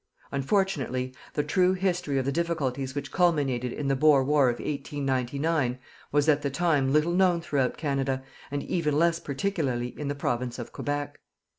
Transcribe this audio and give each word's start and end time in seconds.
Unfortunately, 0.31 1.13
the 1.35 1.43
true 1.43 1.73
history 1.73 2.17
of 2.17 2.25
the 2.25 2.31
difficulties 2.31 2.95
which 2.95 3.11
culminated 3.11 3.71
in 3.71 3.87
the 3.87 3.95
Boer 3.95 4.23
War 4.23 4.49
of 4.49 4.57
1899, 4.57 5.77
was 6.11 6.27
at 6.27 6.41
the 6.41 6.49
time 6.49 6.91
little 6.91 7.13
known 7.13 7.39
throughout 7.39 7.77
Canada, 7.77 8.23
and 8.49 8.63
even 8.63 8.97
less 8.97 9.19
particularly 9.19 9.89
in 9.99 10.07
the 10.07 10.15
Province 10.15 10.57
of 10.57 10.73
Quebec. 10.73 11.19